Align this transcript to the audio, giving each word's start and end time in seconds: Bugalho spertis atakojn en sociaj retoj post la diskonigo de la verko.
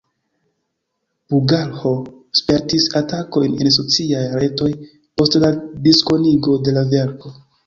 Bugalho 1.33 1.91
spertis 2.39 2.87
atakojn 3.01 3.59
en 3.65 3.69
sociaj 3.77 4.25
retoj 4.45 4.71
post 4.85 5.39
la 5.45 5.53
diskonigo 5.91 6.59
de 6.69 6.77
la 6.81 6.87
verko. 6.97 7.35